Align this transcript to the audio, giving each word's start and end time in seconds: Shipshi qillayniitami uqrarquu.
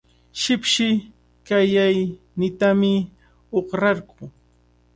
Shipshi 0.41 0.89
qillayniitami 1.45 2.93
uqrarquu. 3.59 4.23